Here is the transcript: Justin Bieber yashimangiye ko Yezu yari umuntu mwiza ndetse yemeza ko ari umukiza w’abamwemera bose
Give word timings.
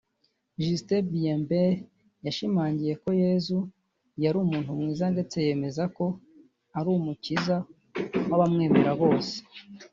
Justin 0.61 1.03
Bieber 1.11 1.71
yashimangiye 2.25 2.93
ko 3.01 3.09
Yezu 3.21 3.57
yari 4.23 4.37
umuntu 4.43 4.69
mwiza 4.79 5.05
ndetse 5.13 5.35
yemeza 5.47 5.83
ko 5.97 6.05
ari 6.77 6.87
umukiza 6.97 7.55
w’abamwemera 8.29 8.91
bose 9.01 9.33